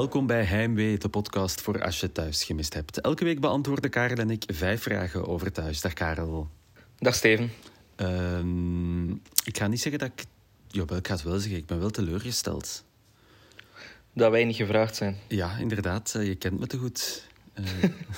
[0.00, 3.00] Welkom bij Heimwee, de podcast voor als je thuis gemist hebt.
[3.00, 5.80] Elke week beantwoorden Karel en ik vijf vragen over thuis.
[5.80, 6.48] Dag Karel.
[6.98, 7.52] Dag Steven.
[7.96, 9.10] Ehm,
[9.44, 10.24] ik ga niet zeggen dat ik...
[10.68, 11.58] Jawel, ik ga het wel zeggen.
[11.58, 12.84] Ik ben wel teleurgesteld.
[14.12, 15.16] Dat wij niet gevraagd zijn.
[15.28, 16.14] Ja, inderdaad.
[16.14, 17.26] eh, Je kent me te goed.
[17.52, 17.64] Eh,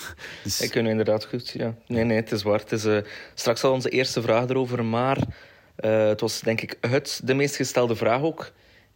[0.44, 1.74] dus, kunnen we inderdaad goed, ja.
[1.86, 2.58] Nee, nee, het is waar.
[2.58, 2.98] Het is, eh,
[3.34, 5.19] straks al onze eerste vraag erover, maar
[5.77, 8.52] het was denk ik het, de meest gestelde vraag ook.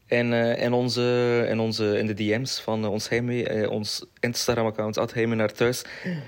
[0.06, 4.98] En in, onze, in, onze, in de DM's van eh, ons Heimwee, eh, ons Instagram-account,
[4.98, 5.84] at naar thuis.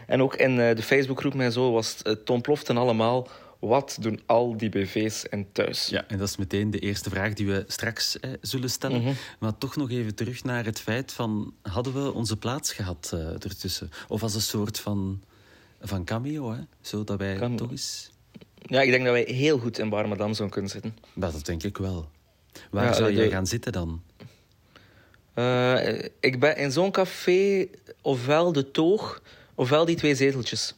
[0.06, 3.28] En ook in de Facebookgroep en zo was het, ontploften allemaal.
[3.58, 5.86] Wat doen al die BV's en thuis?
[5.86, 9.02] ja, en dat is meteen de eerste vraag die we straks eh, zullen stellen.
[9.02, 9.12] Mhm.
[9.38, 11.54] Maar toch nog even terug naar het feit van...
[11.62, 13.90] Hadden we onze plaats gehad eh, ertussen?
[14.08, 15.22] Of als een soort van,
[15.80, 16.60] van cameo, hè?
[16.80, 17.56] Zodat wij Cameo.
[17.56, 18.10] toch eens...
[18.62, 20.96] Ja, ik denk dat wij heel goed in Bar Madame zouden kunnen zitten.
[21.14, 22.08] Dat denk ik wel.
[22.70, 24.02] Waar Ja, zou de- jij gaan zitten dan?
[25.34, 27.66] Eh, ik ben in zo'n café
[28.02, 29.22] ofwel de toog,
[29.54, 30.74] ofwel die twee zeteltjes.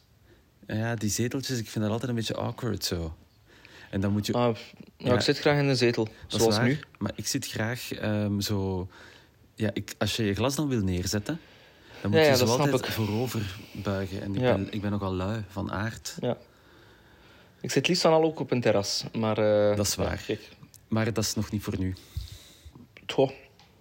[0.67, 3.15] Ja, die zeteltjes, ik vind dat altijd een beetje awkward zo.
[3.89, 4.33] En dan moet je...
[4.33, 4.55] Ah,
[4.97, 5.13] ja, Ja.
[5.13, 6.79] ik zit graag in een zetel, zoals waar, nu.
[6.97, 8.87] Maar ik zit graag ehm, zo...
[9.55, 11.39] Ja, ik, als je je glas dan wil neerzetten,
[12.01, 12.85] dan moet Ja, je zo altijd ik.
[12.85, 14.21] voorover buigen.
[14.21, 16.15] En ik, ben, ik ben nogal lui van aard.
[16.19, 16.37] Ja.
[17.61, 19.37] Ik zit liefst dan al ook op een terras, maar...
[19.37, 20.23] eh, Dat is waar.
[20.27, 20.49] kijk,
[20.91, 21.95] Maar dat is nog niet voor nu.
[23.07, 23.31] goh,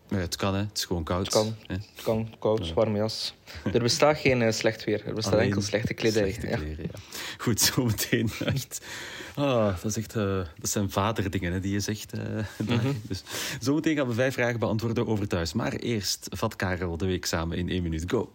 [0.08, 0.61] Ja, het kan, hè.
[0.61, 1.25] Het is gewoon koud.
[1.25, 1.55] Het kan.
[1.66, 1.75] hè.
[1.75, 3.34] het kan, koud, warme jas.
[3.72, 6.22] Er bestaat geen eh, slecht weer, er bestaat Alleen enkel slechte kledij.
[6.33, 6.56] slechte ja.
[6.56, 6.98] kleren, ja.
[7.38, 8.86] Goed, zometeen echt.
[9.34, 12.12] Ah, dat, is echt, eh, dat zijn vaderdingen hè, die je zegt.
[12.12, 12.20] eh.
[12.66, 12.92] Mhm.
[13.03, 13.22] dus,
[13.61, 15.53] zometeen gaan we vijf vragen beantwoorden over thuis.
[15.53, 18.05] Maar eerst vat Karel de week samen in één minuut.
[18.11, 18.33] Go.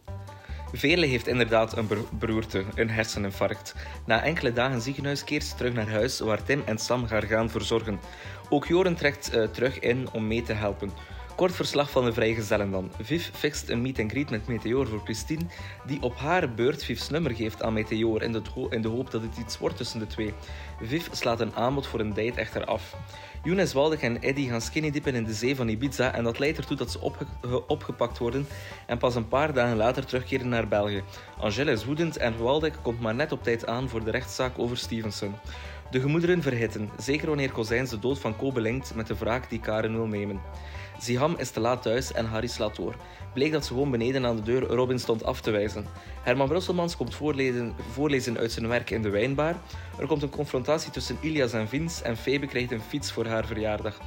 [0.77, 3.75] Vele heeft inderdaad een ber- beroerte, een herseninfarct.
[4.05, 7.49] Na enkele dagen ziekenhuis keert ze terug naar huis, waar Tim en Sam haar gaan
[7.49, 7.99] verzorgen.
[8.49, 10.91] Ook Joren trekt eh, terug in om mee te helpen.
[11.35, 12.91] Kort verslag van de vrijgezellen dan.
[13.01, 15.45] Viv fixt een meet and greet met Meteor voor Christine,
[15.85, 19.21] die op haar beurt Viv's nummer geeft aan Meteor in de, in de hoop dat
[19.21, 20.33] het iets wordt tussen de twee.
[20.81, 22.95] Viv slaat een aanbod voor een date echter af.
[23.43, 26.57] Younes, Waldek en Eddie gaan skinny dippen in de zee van Ibiza en dat leidt
[26.57, 28.47] ertoe dat ze opge- ge- opgepakt worden
[28.87, 31.03] en pas een paar dagen later terugkeren naar België.
[31.39, 34.77] Angèle is woedend en Waldek komt maar net op tijd aan voor de rechtszaak over
[34.77, 35.33] Stevenson.
[35.91, 39.59] De gemoederen verhitten, zeker wanneer Kozijns de dood van Ko belinkt met de wraak die
[39.59, 40.41] Karen wil nemen.
[41.00, 42.95] Ziham is te laat thuis en Harry slaat door.
[43.33, 45.86] Bleek dat ze gewoon beneden aan de deur Robin stond af te wijzen.
[46.23, 49.56] Herman Brusselmans komt voorlezen, voorlezen uit zijn werk in de wijnbar.
[50.00, 53.45] Er komt een confrontatie tussen Ilias en Vince en Febe krijgt een fiets voor haar
[53.45, 54.00] verjaardag.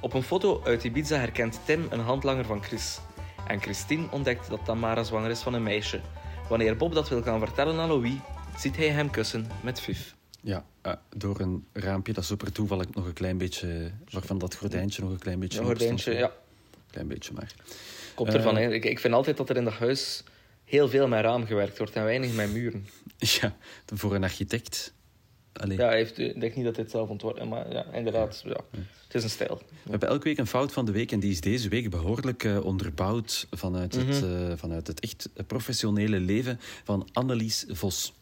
[0.00, 3.00] Op een foto uit Ibiza herkent Tim een handlanger van Chris.
[3.46, 6.00] En Christine ontdekt dat Tamara zwanger is van een meisje.
[6.48, 8.14] Wanneer Bob dat wil gaan vertellen aan Louis,
[8.56, 9.98] ziet hij hem kussen met Viv.
[10.44, 13.90] Ja, eh, door een raampje dat zo per toeval nog een klein beetje...
[14.10, 16.32] Waarvan dat gordijntje nog een klein beetje Een gordijntje, ja.
[16.90, 17.54] Klein beetje maar.
[18.14, 18.56] Komt Eh, ervan.
[18.56, 18.72] hè.
[18.72, 20.22] Ik, ik vind altijd dat er in dat huis
[20.64, 22.86] heel veel met raam gewerkt wordt en weinig met muren.
[23.40, 23.56] Ja,
[23.94, 24.92] voor een architect...
[25.52, 28.42] Allee, Ja, heeft, ik denk niet dat het zelf ontworpen maar ja, inderdaad.
[28.44, 28.60] Ja.
[29.06, 29.60] Het is een stijl.
[29.82, 32.44] We hebben elke week een fout van de week en die is deze week behoorlijk
[32.44, 34.50] eh, onderbouwd vanuit, het, Mhm.
[34.50, 38.12] eh, vanuit het echt professionele leven van Annelies Vos.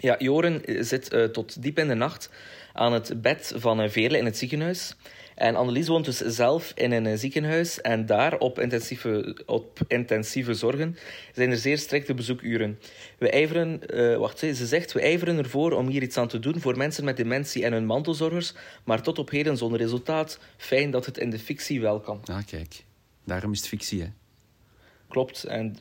[0.00, 2.30] Ja, Joren zit eh, tot diep in de nacht
[2.72, 4.94] aan het bed van uh, Veerle in het ziekenhuis.
[5.38, 7.80] En Annelies woont dus zelf in een eh, ziekenhuis.
[7.80, 10.96] En daar, op intensieve, op intensieve zorgen,
[11.34, 12.78] zijn er zeer strikte bezoekuren.
[13.18, 16.60] We ijveren, eh, wacht, ze zegt, we ijveren ervoor om hier iets aan te doen
[16.60, 18.54] voor mensen met dementie en hun mantelzorgers.
[18.84, 20.38] Maar tot op heden zonder resultaat.
[20.56, 22.20] Fijn dat het in de fictie wel kan.
[22.24, 22.84] Ah, kijk.
[23.24, 24.08] Daarom is het fictie, hè.
[25.08, 25.44] Klopt.
[25.44, 25.76] En,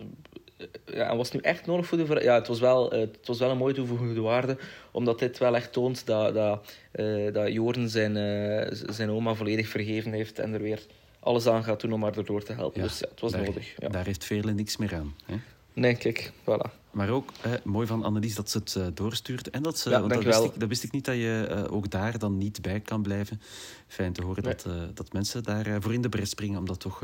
[0.86, 3.28] ja, en was het nu echt nodig voor de Ja, het was, wel, eh, het
[3.28, 4.58] was wel een mooie toevoegde waarde.
[4.92, 9.68] Omdat dit wel echt toont dat, dat, eh, dat Joren zijn, eh, zijn oma volledig
[9.68, 10.40] vergeven heeft.
[10.40, 10.86] En er weer
[11.20, 12.82] alles aan gaat doen om haar erdoor te helpen.
[12.82, 13.74] dus ja, het was daar, nodig.
[13.78, 13.88] Ja.
[13.90, 15.16] Daar heeft Veerle niks meer aan.
[15.26, 15.36] Hè.
[15.74, 16.86] Nee, kijk, voilà.
[16.92, 19.50] Maar ook eh, mooi van Annelies dat ze het doorstuurt.
[19.50, 21.90] En dat ze, Ja, want dat, wist ik, dat wist ik niet dat je ook
[21.90, 23.42] daar dan niet bij kan blijven.
[23.88, 24.56] Fijn te horen Nee.
[24.56, 27.04] dat, dat mensen daar eh, voor in de bres springen om dat toch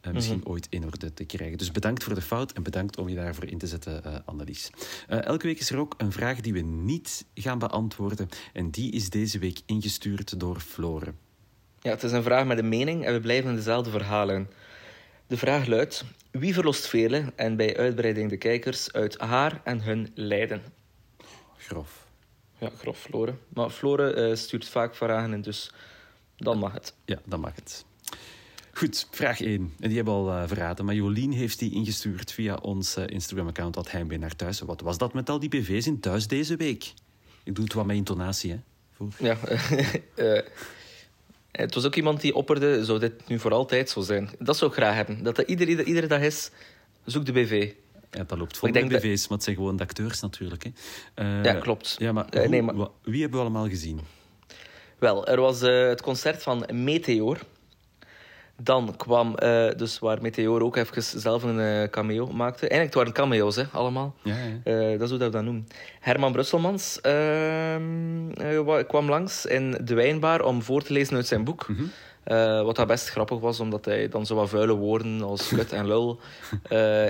[0.00, 0.48] eh, misschien Mhm.
[0.48, 1.58] ooit in orde te krijgen.
[1.58, 4.70] Dus bedankt voor de fout en bedankt om je daarvoor in te zetten, eh, Annelies.
[5.08, 8.28] Eh, elke week is er ook een vraag die we niet gaan beantwoorden.
[8.52, 11.12] En die is deze week ingestuurd door Flore.
[11.80, 14.50] Ja, het is een vraag met een mening en we blijven in dezelfde verhalen.
[15.26, 20.10] De vraag luidt: wie verlost velen en bij uitbreiding de kijkers uit haar en hun
[20.14, 20.62] lijden?
[21.56, 22.06] Grof.
[22.58, 23.34] Ja, grof, Flore.
[23.48, 25.72] Maar Flore eh, stuurt vaak vragen in, dus
[26.36, 26.94] dan mag het.
[27.04, 27.84] Ja, dan mag het.
[28.78, 29.50] Goed, vraag 1.
[29.80, 33.04] En die hebben we al eh, verraden, maar Jolien heeft die ingestuurd via ons eh,
[33.06, 34.60] Instagram-account dat Heimwee naar thuis.
[34.60, 36.92] Wat was dat met al die BV's in thuis deze week?
[37.44, 38.58] Ik doe het wat met intonatie, hè?
[38.92, 39.08] Voor...
[39.18, 39.36] Ja,
[40.14, 40.42] eh,
[41.52, 44.30] Het was ook iemand die opperde, zou dit nu voor altijd zo zijn?
[44.38, 45.22] Dat zou ik graag hebben.
[45.22, 46.50] Dat dat iedere, iedere dag is,
[47.04, 47.72] zoek de BV.
[48.10, 50.64] Ja, dat loopt vol BV's, maar het zijn gewoon de acteurs natuurlijk.
[51.14, 51.42] Hè.
[51.42, 51.94] Ja, klopt.
[51.98, 54.00] Ja, maar, hoe- nee, maar- wie hebben we allemaal gezien?
[54.98, 57.38] Wel, er was het concert van Meteor.
[58.62, 62.68] Dan kwam, eh, dus waar Meteor ook even zelf een eh, cameo maakte.
[62.68, 64.14] Eigenlijk, het waren cameo's, hè, allemaal.
[64.22, 64.34] Ja,
[64.64, 64.72] ja.
[64.72, 65.66] Eh, dat is hoe dat we dat noemen.
[66.00, 71.26] Herman Brusselmans ehm, eh, wa- kwam langs in de wijnbar om voor te lezen uit
[71.26, 71.68] zijn boek.
[71.68, 71.82] Mhm.
[72.64, 75.86] Wat dat best grappig was, omdat hij dan zo wat vuile woorden als kut en
[75.86, 76.18] lul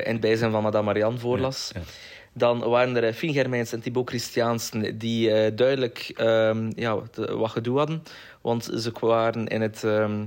[0.08, 1.70] in het bijzijn van Madame Marianne voorlas.
[1.74, 1.86] Ja, ja.
[2.32, 7.78] Dan waren er Fien Germijns en Thibaut Christiaansen die duidelijk ehm, ja, wat, wat gedoe
[7.78, 8.02] hadden.
[8.40, 10.24] Want ze waren in het, ehm,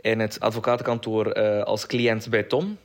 [0.00, 2.78] in het advocatenkantoor eh, als cliënt bij Tom.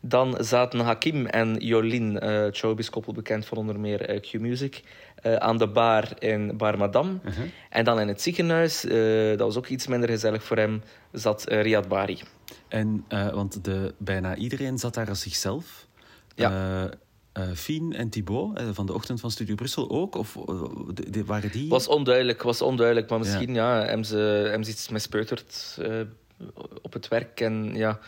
[0.00, 4.82] Dan zaten Hakim en Jolien, eh het showbiz-koppel bekend van onder meer eh, Q-Music,
[5.38, 7.18] aan de bar in Bar Madame.
[7.24, 7.44] Uh-huh.
[7.70, 8.80] En dan in het ziekenhuis,
[9.30, 10.82] dat was ook iets minder gezellig voor hem,
[11.12, 12.18] zat Riyad Bari.
[12.68, 15.86] En, want de, bijna iedereen zat daar als zichzelf.
[16.34, 16.90] Ja.
[17.54, 20.14] Fien en Thibaut van de Ochtend van Studio Brussel ook?
[20.14, 20.32] Of
[20.94, 21.68] de- de- waren die...
[21.68, 23.10] Was onduidelijk, was onduidelijk.
[23.10, 23.84] Maar misschien ja.
[23.84, 25.78] hebben, ze, hebben ze iets mispeuterd
[26.82, 27.40] op het werk.
[27.40, 27.98] En ja,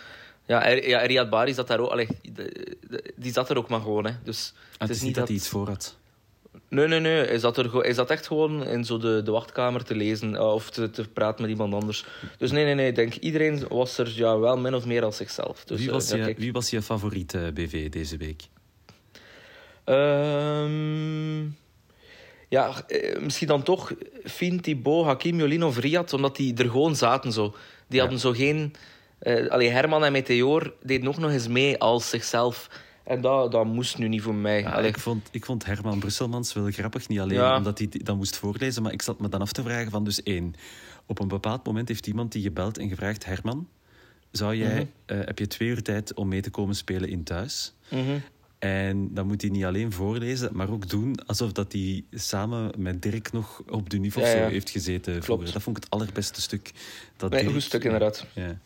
[0.47, 1.91] ja, er- ja Riyad Bari zat daar ook.
[1.91, 4.07] Allee, de- de- die zat er ook maar gewoon.
[4.07, 4.13] Hè.
[4.25, 5.99] Dus Ah, het is niet dat hij iets voor had.
[6.69, 7.25] Nee, nee, nee.
[7.27, 10.53] Hij zat, er, hij zat echt gewoon in zo de, de wachtkamer te lezen eh,
[10.55, 12.05] of te, te praten met iemand anders.
[12.39, 12.89] Dus nee, nee, nee.
[12.89, 15.65] Ik denk iedereen was er ja, wel min of meer als zichzelf.
[15.65, 18.43] Dus, wie, eh, was ja, je, wie was je favoriete BV deze week?
[19.85, 21.41] Ehm,
[22.49, 23.93] ja, eh, misschien dan toch
[24.25, 27.55] Fien, Thibaut, Hakim, Jolien of Riyad, omdat die er gewoon zaten zo.
[27.91, 28.01] Die Ja.
[28.01, 28.73] hadden zo geen...
[29.49, 32.71] allee, Herman en Meteor deden nog nog eens mee als zichzelf.
[33.05, 34.61] En dat, dat moest nu niet voor mij.
[34.61, 37.09] Ja, ik, vond, ik vond Herman Brusselmans wel grappig.
[37.09, 37.57] Niet alleen Ja.
[37.57, 40.23] omdat hij dat moest voorlezen, maar ik zat me dan af te vragen van dus
[40.23, 40.55] één.
[41.07, 43.25] Op een bepaald moment heeft iemand die gebeld en gevraagd...
[43.25, 43.69] Herman,
[44.31, 44.85] zou jij, Mhm.
[45.21, 47.75] eh, heb je twee uur tijd om mee te komen spelen in thuis?
[47.89, 48.19] mhm.
[48.61, 53.03] En dan moet hij niet alleen voorlezen, maar ook doen alsof dat hij samen met
[53.03, 54.49] Dirk nog op de niveau Ja, ja.
[54.49, 55.23] heeft gezeten.
[55.23, 55.53] vroeger.
[55.53, 56.73] Dat vond ik het allerbeste stuk.
[57.17, 58.27] Dat Nee, een goed stuk inderdaad.
[58.33, 58.59] Ja.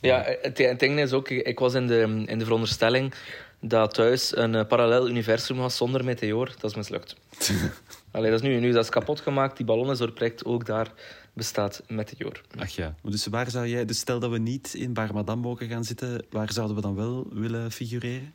[0.00, 3.14] Ja, het, het ding is ook, ik was in de, in de veronderstelling
[3.60, 6.54] dat thuis een eh, parallel universum was zonder meteor.
[6.60, 7.16] Dat is mislukt.
[8.10, 10.92] Allee, dat is nu, nu dat is kapot gemaakt, die ballon is doorprikt, ook daar
[11.32, 12.42] bestaat meteor.
[12.58, 13.84] Ach ja, dus waar zou jij...
[13.84, 16.94] Dus stel dat we niet in Bar Madame mogen gaan zitten, waar zouden we dan
[16.94, 18.32] wel willen figureren?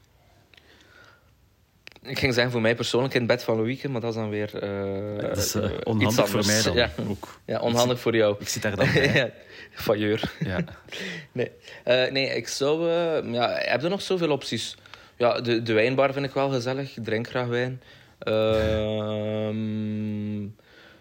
[2.07, 4.29] Ik ging zeggen voor mij persoonlijk in het bed van Loïke, maar dat is dan
[4.29, 7.39] weer eh, dat is eh, iets onhandig voor mij dan Ja, ook.
[7.45, 8.35] ja onhandig voor jou.
[8.39, 9.13] Ik zit daar dan bij.
[9.15, 9.29] ja,
[9.71, 10.31] failleur.
[10.39, 10.59] Ja.
[11.31, 11.51] Nee,
[11.83, 12.89] Eh, nee ik zou...
[13.31, 14.75] ja, heb je nog zoveel opties?
[15.17, 16.97] Ja, de, de wijnbar vind ik wel gezellig.
[16.97, 17.81] Ik drink graag wijn.
[18.19, 19.57] Ehm,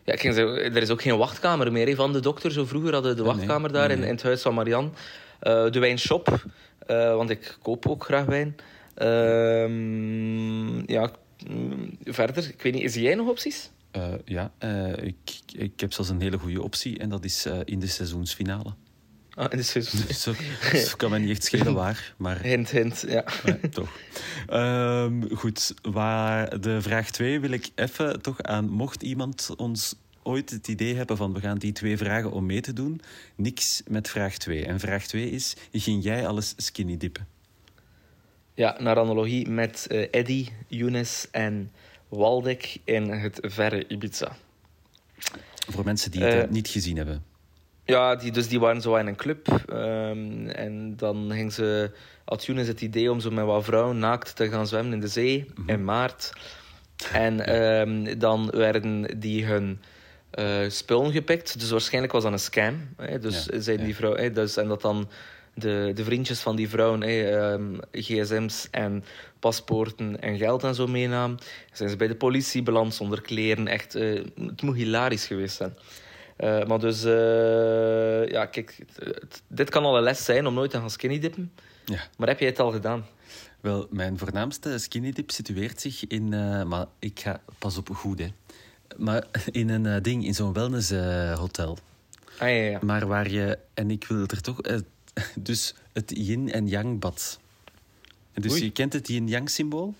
[0.04, 2.52] ja, ik ging zeggen, er is ook geen wachtkamer meer van de dokter.
[2.52, 3.32] Zo vroeger hadden de nee.
[3.32, 4.90] wachtkamer daar Nee, in, in het huis van Marianne.
[5.40, 6.42] De wijnshop,
[6.86, 8.56] want ik koop ook graag wijn.
[8.96, 11.10] Ehm, ja,
[11.48, 13.70] mm, verder, ik weet niet, zie jij nog opties?
[13.90, 17.58] Eh, ja, eh, ik, ik heb zelfs een hele goede optie en dat is eh,
[17.64, 18.74] in de seizoensfinale.
[19.30, 20.00] Ah, in de seizoen.
[20.06, 20.32] Dus zo,
[20.74, 23.24] zo kan mij niet echt schelen waar, maar Hint, hint, ja.
[23.44, 23.98] ja, toch.
[24.46, 28.68] Ehm, goed, waar de vraag 2 wil ik even toch aan...
[28.68, 32.60] Mocht iemand ons ooit het idee hebben van we gaan die twee vragen om mee
[32.60, 33.00] te doen,
[33.36, 34.66] niks met vraag 2.
[34.66, 37.26] En vraag 2 is, ging jij alles skinny dippen?
[38.56, 41.72] Ja, naar analogie met eh Eddy, Younes en
[42.08, 44.36] Waldeck in het verre Ibiza.
[45.70, 47.24] Voor mensen die het eh, Eh, niet gezien hebben.
[47.84, 49.48] Ja, die, dus die waren zo in een club.
[49.68, 51.90] ehm, en dan ging ze,
[52.24, 55.08] had Younes het idee om zo met wat vrouwen naakt te gaan zwemmen in de
[55.08, 56.32] zee in maart.
[57.12, 59.80] En ehm, dan werden die hun
[60.68, 61.60] spullen gepikt.
[61.60, 62.88] Dus waarschijnlijk was dat een scam.
[62.96, 63.18] Hè?
[63.18, 63.84] Dus Ja, zijn ja.
[63.84, 64.32] die vrouw, hè?
[64.32, 65.08] Dus, en dat dan
[65.56, 69.04] de, de vriendjes van die vrouwen ehm, gsm's en
[69.38, 71.38] paspoorten en geld en zo meenamen.
[71.72, 73.66] Zijn ze bij de politie beland zonder kleren.
[73.66, 75.76] Echt, eh, het moet hilarisch geweest zijn.
[76.36, 78.78] Eh, maar dus, eh, ja, kijk,
[79.48, 81.52] dit kan al een les zijn om nooit te gaan skinny dippen.
[81.84, 82.00] Ja.
[82.16, 83.06] Maar heb jij het al gedaan?
[83.60, 86.28] Wel, mijn voornaamste skinny dip situeert zich in...
[86.68, 87.40] maar ik ga...
[87.58, 88.28] Pas op, goed hè.
[88.96, 91.78] Maar in een ding, in zo'n wellnesshotel.
[92.38, 92.78] Ah, ja, ja.
[92.82, 93.58] Maar waar je...
[93.74, 94.60] En ik wil er toch...
[95.34, 97.38] dus het yin- en yang-bad.
[98.32, 98.64] Dus Oei.
[98.64, 99.94] je kent het yin-yang-symbool?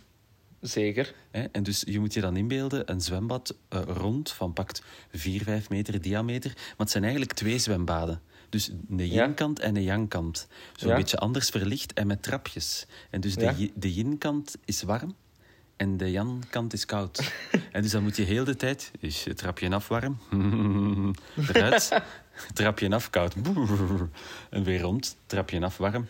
[0.61, 1.15] Zeker.
[1.53, 4.83] En dus je moet je dan inbeelden, een zwembad eh, rond van pakt
[5.13, 6.53] 4, 5 meter diameter.
[6.55, 8.21] Maar het zijn eigenlijk twee zwembaden.
[8.49, 9.25] Dus een Ja.
[9.25, 10.47] yin-kant en een yang-kant.
[10.77, 10.97] Zo'n Ja.
[10.97, 12.87] beetje anders verlicht en met trapjes.
[13.11, 13.55] En dus de, Ja.
[13.75, 15.15] de yin-kant is warm
[15.77, 17.33] en de Jan-kant is koud.
[17.73, 18.91] en dus dan moet je heel de tijd...
[19.01, 20.19] Het trapje af warm?
[21.53, 22.03] Eruit.
[22.55, 23.35] Trapje af koud.
[24.51, 25.17] En weer rond.
[25.27, 26.09] Trapje af warm.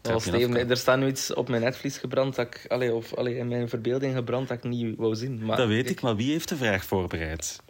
[0.00, 0.70] Trapje af Steven, koud.
[0.70, 3.68] er staat nu iets op mijn netvlies gebrand dat ik, allee, of allee, in mijn
[3.68, 5.44] verbeelding gebrand dat ik niet wou zien.
[5.44, 7.60] Maar Dat weet ik, maar wie heeft de vraag voorbereid?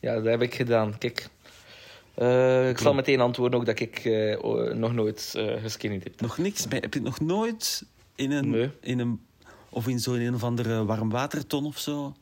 [0.00, 0.98] Ja, dat heb ik gedaan.
[0.98, 1.28] Kijk,
[2.14, 4.40] Eh, ik zal meteen antwoorden ook dat ik eh,
[4.74, 6.20] nog nooit uh, geskinned heb.
[6.20, 6.78] Nog niks bij.
[6.80, 8.50] Heb je nog nooit in een...
[8.50, 8.70] Nee.
[8.80, 9.20] In een
[9.74, 12.14] of in zo'n een of andere warmwaterton of zo?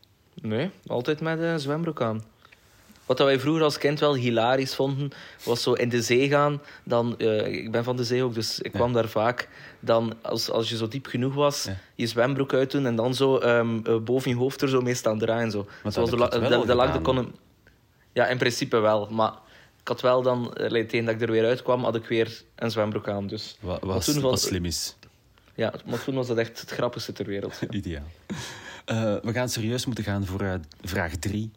[0.42, 2.22] Nee, altijd met een zwembroek aan.
[3.06, 5.10] Wat dat wij vroeger als kind wel hilarisch vonden,
[5.44, 6.60] was zo in de zee gaan.
[6.84, 9.48] Dan, eh, ik ben van de zee ook, dus ik kwam daar vaak.
[9.80, 11.76] Dan, als, als je zo diep genoeg was, Ja.
[11.94, 15.18] je zwembroek uitdoen en dan zo ehm, eh, boven je hoofd er zo mee staan
[15.18, 15.50] draaien.
[15.50, 15.66] Zo.
[15.82, 16.38] dat Zoals de, la- de,
[17.14, 17.26] de.
[18.12, 19.08] Ja, in principe wel.
[19.10, 19.32] Maar
[19.80, 22.70] ik had wel dan, eh, tegen dat ik er weer uitkwam, had ik weer een
[22.70, 23.26] zwembroek aan.
[23.26, 24.96] Dus, Wat, Maar wat, toen wat was- slim is.
[25.54, 27.58] Ja, maar toen was dat echt het grappigste ter wereld.
[27.60, 27.68] ja.
[27.78, 28.04] Ideaal.
[28.84, 31.50] Eh, we gaan serieus moeten gaan voor eh, vraag drie.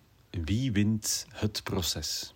[0.44, 2.34] Wie wint het proces?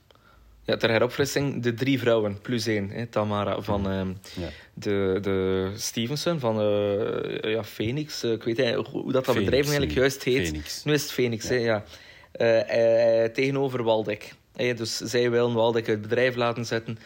[0.64, 2.90] Ja, ter heropfrissing, de drie vrouwen, plus één.
[2.90, 4.50] Hè, Tamara van ehm, Ja.
[4.74, 8.24] de, de Stevenson, van eh, ja, Phoenix.
[8.24, 10.48] ik weet niet hoe dat, dat Phoenix bedrijf eigenlijk juist heet.
[10.48, 10.84] Phoenix.
[10.84, 11.84] Nu is het Phoenix, ja.
[12.32, 12.74] Hè,
[13.18, 13.30] ja.
[13.30, 14.34] Tegenover Waldeck.
[14.56, 16.98] Hè, dus zij willen Waldeck het bedrijf laten zetten.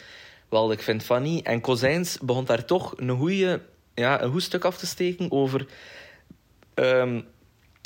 [0.48, 1.46] Waldeck vindt van niet.
[1.46, 3.58] En Kozijns begon daar toch een, goeie,
[3.94, 5.66] ja, een goed stuk af te steken over...
[6.74, 7.20] ehm,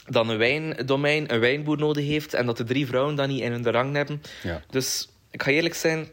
[0.06, 3.52] dat een wijndomein een wijnboer nodig heeft en dat de drie vrouwen dat niet in
[3.52, 4.22] hun rang hebben.
[4.42, 4.62] Ja.
[4.70, 6.08] Dus ik ga eerlijk zijn.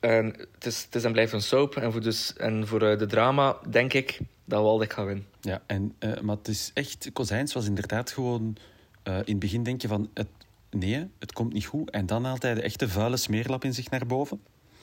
[0.00, 1.76] Het, is, het is en blijft een soap.
[1.76, 5.26] En voor, dus, en voor eh, de drama denk ik dat Waldeck gaat winnen.
[5.40, 7.10] Ja, en, eh, maar het is echt...
[7.12, 8.56] Kozijns was inderdaad gewoon...
[9.02, 10.10] eh, in het begin denk je van...
[10.14, 10.28] Het,
[10.70, 11.90] nee, het komt niet goed.
[11.90, 14.40] En dan haalt hij de echte vuile smeerlap in zich naar boven.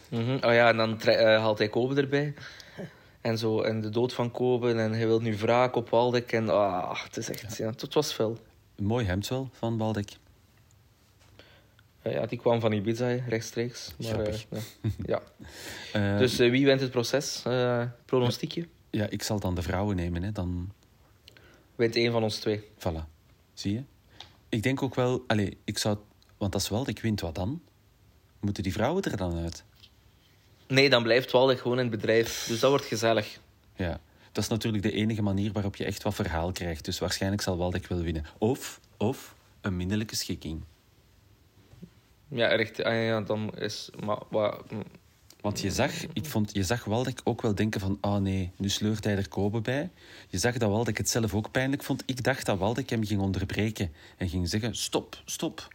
[0.09, 0.33] Mhm.
[0.33, 2.33] Oh ja, en dan haalt hij Kobe erbij.
[3.23, 4.73] En zo, en de dood van Kobe.
[4.73, 6.31] En hij wil nu wraak op Waldeck.
[6.31, 7.57] En ah, het is echt...
[7.57, 8.37] Ja, het was veel.
[8.75, 10.17] Een mooi hemd wel, van Waldek.
[12.01, 13.93] Eh, ja, die kwam van Ibiza rechtstreeks.
[13.97, 14.59] Maar, eh, ja.
[15.05, 15.21] ja.
[15.93, 17.41] Eh, Dus wie wint het proces?
[18.05, 18.67] Pronostiekje?
[18.89, 20.31] Ja, ik zal dan de vrouwen nemen, hè.
[20.31, 20.71] Dan...
[21.75, 22.63] Wint één van ons twee.
[22.79, 23.07] Voilà.
[23.53, 23.83] Zie je?
[24.49, 25.23] Ik denk ook wel...
[25.27, 25.97] Allee, ik zou...
[26.37, 27.61] Want als Waldek wint, wat dan?
[28.39, 29.63] Moeten die vrouwen er dan uit?
[30.67, 32.45] Nee, dan blijft Waldeck gewoon in het bedrijf.
[32.47, 33.39] Dus dat wordt gezellig.
[33.75, 33.99] Ja,
[34.31, 36.85] dat is natuurlijk de enige manier waarop je echt wat verhaal krijgt.
[36.85, 38.25] Dus waarschijnlijk zal Waldek wel winnen.
[38.37, 40.61] Of, of een minnelijke schikking.
[42.27, 42.83] Ja, echt.
[42.83, 43.89] ah, ja, dan is...
[44.05, 44.17] Maar,
[45.41, 47.97] Want je zag, ik vond, je zag Waldek ook wel denken van...
[48.01, 49.89] Oh nee, nu sleurt hij er Kobe bij.
[50.27, 52.03] Je zag dat Waldek het zelf ook pijnlijk vond.
[52.05, 53.91] Ik dacht dat Waldek hem ging onderbreken.
[54.17, 55.67] En ging zeggen, stop, stop.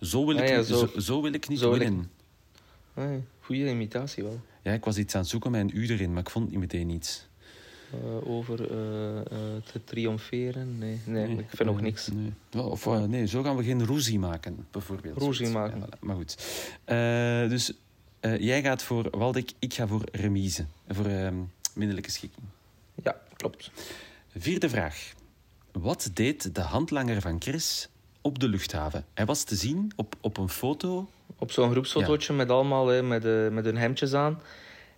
[0.00, 0.86] Zo wil ik, Ah ja, niet- zo.
[0.94, 2.10] zo, zo wil ik niet Zo ik- winnen.
[3.46, 4.40] Goeie imitatie wel.
[4.62, 6.58] Ja, ik was iets aan het zoeken met een u erin, maar ik vond niet
[6.58, 7.28] meteen iets.
[7.92, 8.68] Eh, over eh,
[9.72, 10.78] te triomferen?
[10.78, 12.08] Nee, nee, ik vind nog niks.
[12.08, 12.64] Nee.
[12.64, 15.18] Of nee, zo gaan we geen roezie maken, bijvoorbeeld.
[15.18, 15.78] Roezie maken.
[15.78, 15.86] Ja.
[16.00, 16.36] Maar goed.
[17.50, 17.72] Dus
[18.20, 20.64] jij gaat voor Waldek, ik ga voor remise.
[20.88, 21.32] Voor
[21.74, 22.46] minnelijke schikking.
[23.02, 23.70] Ja, klopt.
[24.36, 25.12] Vierde vraag.
[25.72, 27.88] Wat deed de handlanger van Chris
[28.26, 29.04] op de luchthaven?
[29.14, 31.08] Hij was te zien op, op een foto.
[31.38, 34.40] Op zo'n groepsfotootje met allemaal hè, met, eh, met hun hemdjes aan.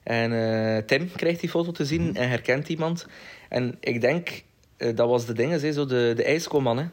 [0.03, 2.17] En eh, Tim krijgt die foto te zien Mhm.
[2.17, 3.07] en herkent iemand.
[3.49, 4.43] En ik denk,
[4.77, 6.85] eh, dat was de dingen, hè, zo de, de ijskoman, hè.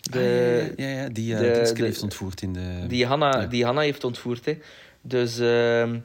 [0.00, 2.84] De, Ah, ja, ja, ja, die uh, de- de- heeft ontvoerd in de...
[2.88, 4.44] Die Hanna, die Hanna heeft ontvoerd.
[4.44, 4.58] Hè.
[5.00, 5.98] Dus, ehm,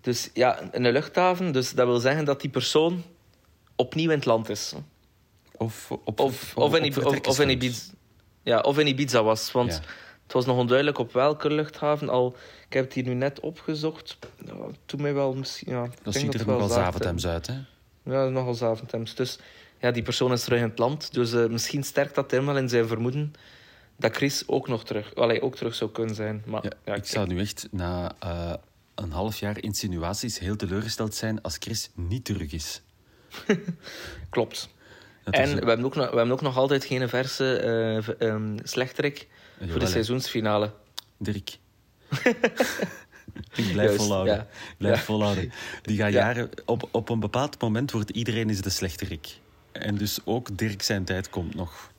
[0.00, 1.52] dus ja, in een luchthaven.
[1.52, 3.02] Dus dat wil zeggen dat die persoon
[3.76, 4.72] opnieuw in het land is.
[5.56, 7.48] Of, op, Of, op- of, in, of, of in.
[7.50, 7.82] Ibiza.
[8.48, 9.52] Ja, of in Ibiza was.
[9.52, 9.80] Want Ja.
[10.22, 12.08] het was nog onduidelijk op welke luchthaven.
[12.08, 12.36] Al,
[12.68, 14.18] ik heb het hier nu net opgezocht.
[14.44, 14.54] Ja,
[14.86, 15.72] toen mij wel misschien.
[15.72, 18.12] Ja, Dat ziet er het nogal wel Zaventem- Zavetems uit, hè?
[18.12, 19.14] Ja, nogal Zaventems.
[19.14, 19.38] Dus
[19.80, 21.12] ja, die persoon is terug in het land.
[21.14, 23.32] Dus eh, misschien sterkt dat wel in zijn vermoeden
[23.96, 26.42] dat Chris ook nog terug, allee, ook terug zou kunnen zijn.
[26.46, 28.54] Maar Ja, ja, ik zou nu echt na eh,
[28.94, 32.82] een half jaar insinuaties heel teleurgesteld zijn als Chris niet terug is.
[34.30, 34.68] klopt.
[35.30, 38.58] En we hebben, ook nog, we hebben ook nog altijd geen verse eh, v- ehm,
[38.62, 39.28] slechterik
[39.68, 40.72] voor de seizoensfinale.
[41.18, 41.58] Dirk.
[43.54, 44.34] ik blijf Juist, volhouden.
[44.34, 44.40] ja.
[44.40, 45.02] Ik blijf Ja.
[45.02, 45.52] volhouden.
[45.82, 46.18] Die gaat Ja.
[46.18, 46.50] jaren...
[46.64, 49.38] Op, op een bepaald moment wordt iedereen is de slechterik.
[49.72, 51.90] En dus ook Dirk zijn tijd komt nog.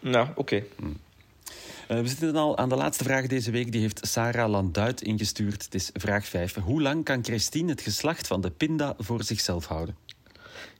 [0.00, 0.62] Nou, oké.
[1.88, 3.72] Eh, we zitten al aan de laatste vraag deze week.
[3.72, 5.64] Die heeft Sarah Landuit ingestuurd.
[5.64, 6.54] Het is vraag 5.
[6.54, 9.96] Hoe lang kan Christine het geslacht van de pinda voor zichzelf houden?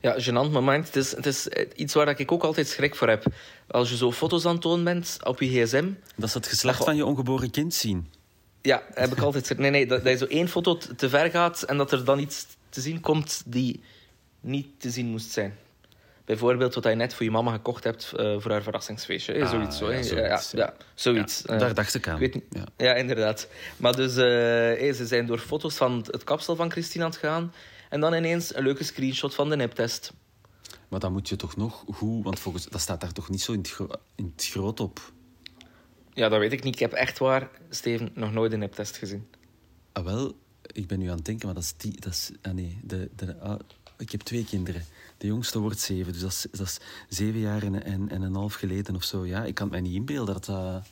[0.02, 0.86] Ja, gênant moment.
[0.86, 3.24] Het is, het is iets waar ik ook altijd schrik voor heb.
[3.68, 5.88] Als je zo foto's aan het tonen bent op je gsm...
[6.16, 8.10] Dat is het geslacht Dat- van je ongeboren kind zien.
[8.62, 9.58] Ja, heb ik altijd schrik.
[9.58, 12.18] Nee, nee, dat, dat je zo één foto te ver gaat en dat er dan
[12.18, 13.82] iets te zien komt die
[14.40, 15.56] niet te zien moest zijn.
[16.24, 19.32] Bijvoorbeeld wat je net voor je mama gekocht hebt eh, voor haar verrassingsfeestje.
[19.32, 19.78] Eh, Ah, zoiets.
[19.78, 20.74] zo, ja, zoiets, ja, ja.
[20.94, 21.42] zoiets.
[21.46, 22.14] Ja, Eh, daar dacht ik aan.
[22.14, 22.64] ik weet niet- Ja.
[22.86, 23.48] ja, inderdaad.
[23.76, 27.10] Maar dus, eh, hey, ze zijn door foto's van het- het kapsel van Christine aan
[27.10, 27.52] het gaan.
[27.92, 30.12] En dan ineens een leuke screenshot van de niptest.
[30.88, 32.24] Maar dan moet je toch nog goed...
[32.24, 35.12] Want volgens, dat staat daar toch niet zo in het, gro- in het groot op?
[36.12, 36.74] Ja, dat weet ik niet.
[36.74, 39.26] Ik heb echt waar, Steven, nog nooit een niptest gezien.
[39.92, 41.74] Ah, wel, ik ben nu aan het denken, maar dat is...
[41.76, 43.58] Die, dat is ah, nee, de, de, ah,
[43.98, 44.84] ik heb twee kinderen.
[45.18, 48.34] De jongste wordt zeven, dus dat is, dat is zeven jaar en, en, en een
[48.34, 49.26] half geleden of zo.
[49.26, 50.86] Ja, ik kan het mij niet inbeelden dat dat...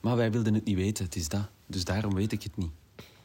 [0.00, 1.48] Maar wij wilden het niet weten, het is dat.
[1.66, 2.70] Dus daarom weet ik het niet.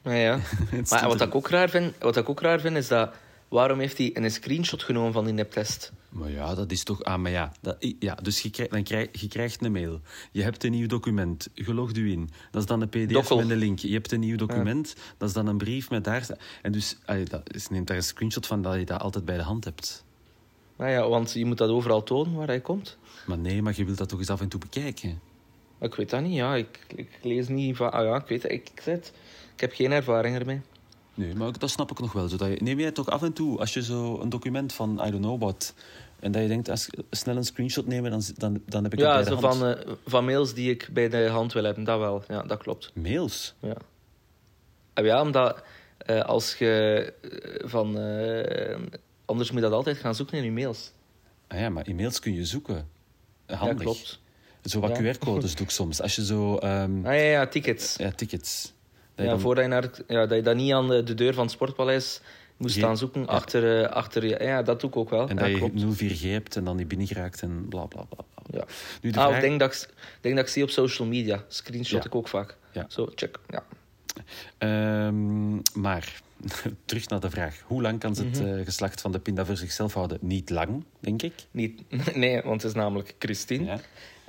[0.04, 0.40] Ja, ja.
[0.90, 3.14] Maar wat ik, ook raar vind, wat ik ook raar vind, is dat...
[3.48, 5.92] Waarom heeft hij een screenshot genomen van die niptest?
[6.10, 7.04] Maar ja, dat is toch...
[7.04, 7.52] Ah, maar ja.
[7.62, 10.02] Dat, ja dus je krijgt, dan krijg, je krijgt een mail.
[10.32, 11.48] Je hebt een nieuw document.
[11.54, 12.30] Je logt u in.
[12.52, 13.38] Dat is dan een pdf Dokkel.
[13.38, 13.80] met een link.
[13.80, 14.96] Je hebt een nieuw document.
[15.18, 16.28] Dat is dan een brief met daar...
[16.62, 19.38] En dus, allee, dat, is- neemt daar een screenshot van dat je dat altijd bij
[19.38, 20.04] de hand hebt.
[20.78, 22.98] Nou ja, want je moet dat overal tonen waar hij komt.
[23.26, 25.20] Maar nee, maar je wilt dat toch eens af en toe bekijken.
[25.84, 26.56] Ik weet dat niet, ja.
[26.56, 27.92] Ik, ik lees niet van...
[27.92, 28.52] Ah ja, ik weet het.
[28.52, 29.14] Ik, ik, het.
[29.56, 30.62] ik heb geen ervaring ermee.
[31.14, 32.28] Nee, maar dat snap ik nog wel.
[32.28, 35.12] Zodat je, neem jij toch af en toe, als je zo een document van I
[35.12, 35.74] don't know what...
[36.20, 39.08] En dat je denkt, als, snel een screenshot nemen, dan, dan, dan heb ik het
[39.08, 39.58] Ja, bij de hand.
[39.58, 41.84] van, eh, van mails die ik bij de hand wil hebben.
[41.84, 42.24] Dat wel.
[42.28, 42.92] Ja, dat klopt.
[42.94, 43.54] Mails?
[43.60, 43.76] Ja,
[44.94, 45.64] Ah, ja omdat
[45.98, 47.88] eh, als je eh, van...
[49.26, 50.92] anders moet je dat altijd gaan zoeken in je mails.
[51.48, 52.88] Ah ja, maar e-mails kun je zoeken.
[53.48, 53.78] Handig.
[53.78, 54.20] Ja, klopt.
[54.64, 55.14] Zo wat Ja.
[55.14, 56.02] QR-codes doe ik soms.
[56.02, 56.56] Als je zo...
[56.58, 57.96] ehm, Ah ja, ja, tickets.
[57.96, 58.62] ja, tickets.
[58.64, 58.72] Dat
[59.16, 61.34] je Ja, dan- voordat je, naar, ja, dat je dat niet aan de, de deur
[61.34, 62.22] van het Sportpaleis
[62.58, 63.28] moest staan zoeken ja.
[63.28, 64.38] achter, eh, achter je...
[64.44, 65.30] Ja, dat doe ik ook wel.
[65.30, 65.80] En dat klopt.
[66.00, 68.24] je 04G hebt en dan niet binnengeraakt en bla bla bla.
[68.44, 68.60] bla.
[68.60, 68.66] Ja.
[69.02, 69.36] Nu de Ah, vraag...
[69.36, 71.44] ik denk dat ik, denk dat ik zie op social media.
[71.48, 72.58] Screenshot ik ook vaak.
[72.72, 72.86] Ja.
[72.90, 73.40] Zo, check.
[73.50, 73.64] Ja.
[74.58, 76.22] Ehm, maar,
[76.86, 77.62] terug naar de vraag.
[77.66, 78.24] Hoe lang kan Mhm.
[78.26, 80.18] het eh, geslacht van de pinda voor zichzelf houden?
[80.22, 81.34] Niet lang, denk ik.
[81.52, 81.82] Niet,
[82.16, 83.80] nee, want het is namelijk Christine.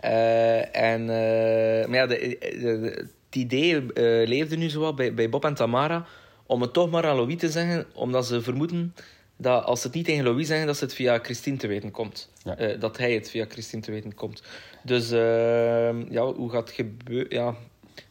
[0.04, 4.96] Eh, en, eh, maar ja, de, de- de- het idee eh, leefde nu zo wat
[4.96, 6.06] bij, bij Bob en Tamara
[6.46, 8.94] om het toch maar aan Louis te zeggen, omdat ze vermoeden
[9.36, 11.90] dat als ze het niet tegen Louis zeggen, dat ze het via Christine te weten
[11.90, 12.30] komt.
[12.42, 12.74] Ja.
[12.76, 14.42] Dat hij het via Christine te weten komt.
[14.82, 17.26] Dus eh, ja, hoe gaat het gebeuren?
[17.36, 17.54] Ja,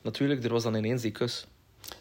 [0.01, 1.47] natuurlijk, er was dan ineens die kus.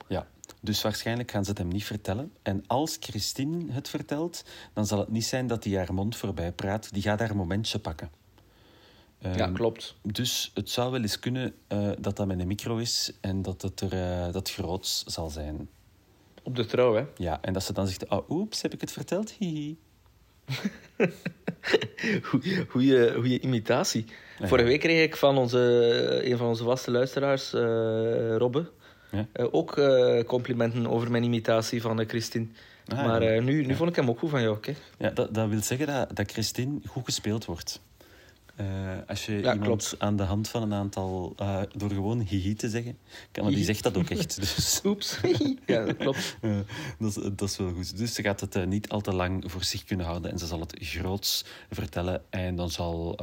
[0.08, 0.26] Ja,
[0.60, 2.32] dus waarschijnlijk gaan ze het hem niet vertellen.
[2.42, 6.52] En als Christine het vertelt, dan zal het niet zijn dat hij haar mond voorbij
[6.52, 6.92] praat.
[6.92, 8.10] Die gaat haar momentje pakken.
[9.22, 9.94] Ja, Ehm, klopt.
[10.02, 13.62] Dus het zou wel eens kunnen eh, dat dat met een micro is en dat
[13.62, 15.68] het er eh, dat groots zal zijn.
[16.42, 17.04] Op de trouw, hè.
[17.16, 19.30] Ja, en dat ze dan zegt, oh, oeps, heb ik het verteld?
[19.30, 19.76] Hihi.
[22.68, 24.04] Goeie, goeie imitatie.
[24.38, 24.46] Ja.
[24.46, 25.58] Vorige week kreeg ik van onze,
[26.24, 28.70] een van onze vaste luisteraars, eh, Robbe,
[29.10, 29.26] Ja.
[29.50, 29.80] ook
[30.26, 32.46] complimenten over mijn imitatie van Christine.
[32.86, 33.40] Ah, maar ja.
[33.40, 34.56] nu, nu vond ik hem ook goed van jou.
[34.56, 34.74] oké?
[34.98, 37.80] Ja, dat, dat wil zeggen dat, dat Christine goed gespeeld wordt.
[38.56, 38.66] Eh,
[39.06, 39.94] als je Ja, iemand klopt.
[39.98, 42.98] aan de hand van een aantal, eh, door gewoon hihi te zeggen,
[43.30, 44.36] kan, maar die zegt dat ook echt.
[44.40, 45.20] Dus Oeps.
[45.66, 46.36] ja, dat klopt.
[46.40, 46.58] eh,
[46.98, 47.96] dat, is, dat is wel goed.
[47.96, 50.60] Dus ze gaat het niet al te lang voor zich kunnen houden en ze zal
[50.60, 52.22] het groots vertellen.
[52.30, 53.18] En dan zal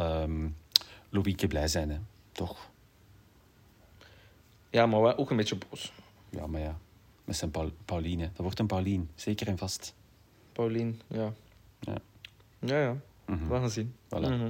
[1.09, 1.97] Loïke blij zijn, hè?
[2.31, 2.69] toch?
[4.69, 5.91] Ja, maar ook een beetje boos.
[6.29, 6.77] Ja, maar ja,
[7.25, 8.23] met zijn Paul, Pauline.
[8.23, 9.93] Dat wordt een Paulien, zeker en vast.
[10.51, 11.33] Paulien, ja.
[11.79, 11.95] Ja.
[12.59, 12.95] Ja, ja.
[13.25, 13.47] Mhm.
[13.47, 13.93] We gaan zien.
[14.05, 14.19] Voilà.
[14.19, 14.49] Mhm.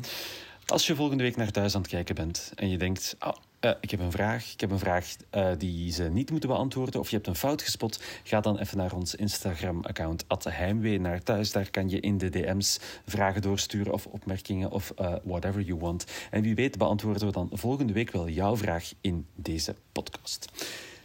[0.69, 3.71] Als je volgende week naar thuis aan het kijken bent en je denkt, ah, eh,
[3.81, 7.09] ik heb een vraag, ik heb een vraag eh, die ze niet moeten beantwoorden of
[7.09, 11.51] je hebt een fout gespot, ga dan even naar ons Instagram-account Heimwee naar thuis.
[11.51, 16.05] Daar kan je in de DM's vragen doorsturen of opmerkingen of eh, whatever you want.
[16.31, 20.45] En wie weet beantwoorden we dan volgende week wel jouw vraag in deze podcast.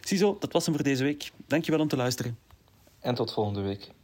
[0.01, 1.31] Ziezo, dat was hem voor deze week.
[1.47, 2.37] Dankjewel om te luisteren.
[2.99, 3.94] En tot volgende week.